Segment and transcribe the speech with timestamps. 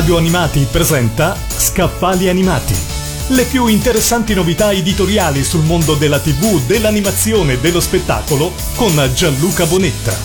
[0.00, 2.74] Radio Animati presenta Scaffali Animati.
[3.28, 9.66] Le più interessanti novità editoriali sul mondo della TV, dell'animazione e dello spettacolo con Gianluca
[9.66, 10.16] Bonetta.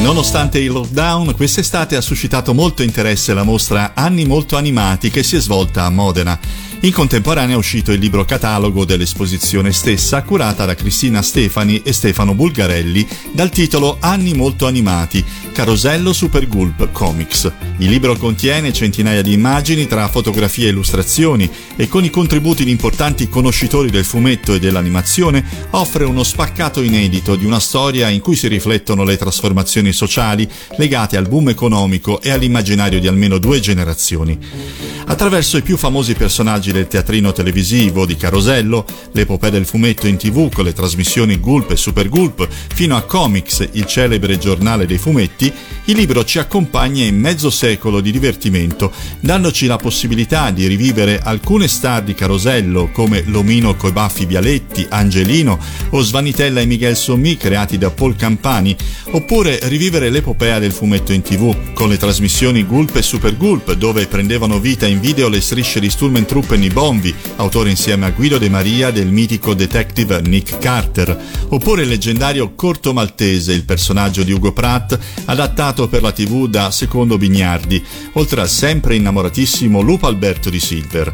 [0.00, 5.36] Nonostante il lockdown, quest'estate ha suscitato molto interesse la mostra Anni molto animati che si
[5.36, 6.40] è svolta a Modena.
[6.84, 12.34] In contemporanea è uscito il libro catalogo dell'esposizione stessa, curata da Cristina Stefani e Stefano
[12.34, 15.24] Bulgarelli, dal titolo Anni molto animati,
[15.54, 17.50] Carosello Super Gulp Comics.
[17.78, 22.70] Il libro contiene centinaia di immagini tra fotografie e illustrazioni e con i contributi di
[22.70, 28.36] importanti conoscitori del fumetto e dell'animazione offre uno spaccato inedito di una storia in cui
[28.36, 30.46] si riflettono le trasformazioni sociali
[30.76, 34.38] legate al boom economico e all'immaginario di almeno due generazioni.
[35.06, 40.52] Attraverso i più famosi personaggi del teatrino televisivo di Carosello, l'epopea del fumetto in tv
[40.52, 45.52] con le trasmissioni Gulp e Super Gulp, fino a Comics, il celebre giornale dei fumetti,
[45.84, 51.68] il libro ci accompagna in mezzo secolo di divertimento, dandoci la possibilità di rivivere alcune
[51.68, 55.58] star di Carosello come Lomino coi baffi Vialetti, Angelino
[55.90, 58.74] o Svanitella e Miguel Sommi creati da Paul Campani,
[59.12, 64.06] oppure rivivere l'epopea del fumetto in tv con le trasmissioni Gulp e Super Gulp dove
[64.06, 68.48] prendevano vita in video le strisce di Sturmentruppen Giovanni Bonvi, autore insieme a Guido De
[68.48, 71.16] Maria del mitico detective Nick Carter,
[71.48, 76.70] oppure il leggendario Corto Maltese, il personaggio di Ugo Pratt, adattato per la tv da
[76.70, 81.12] Secondo Bignardi, oltre al sempre innamoratissimo Lupo Alberto di Silver.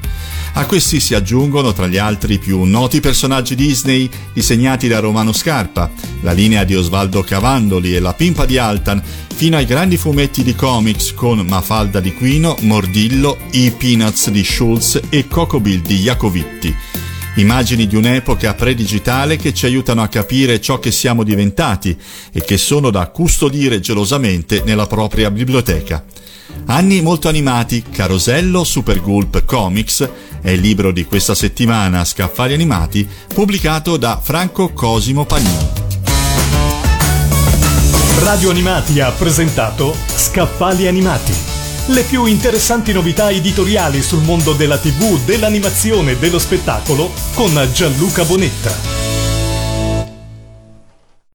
[0.54, 5.32] A questi si aggiungono, tra gli altri, i più noti personaggi Disney disegnati da Romano
[5.32, 5.90] Scarpa,
[6.22, 9.02] la linea di Osvaldo Cavandoli e la pimpa di Altan,
[9.41, 15.00] fino ai grandi fumetti di comics con Mafalda di Quino, Mordillo, i Peanuts di Schulz
[15.08, 16.77] e Cocobill di Jacovitti.
[17.36, 21.98] Immagini di un'epoca predigitale che ci aiutano a capire ciò che siamo diventati
[22.30, 26.04] e che sono da custodire gelosamente nella propria biblioteca.
[26.66, 30.06] Anni molto animati, Carosello Super Gulp Comics
[30.42, 35.79] è il libro di questa settimana Scaffali Animati, pubblicato da Franco Cosimo Panini.
[38.19, 41.32] Radio Animati ha presentato Scaffali Animati.
[41.87, 48.25] Le più interessanti novità editoriali sul mondo della TV, dell'animazione e dello spettacolo con Gianluca
[48.25, 49.00] Bonetta.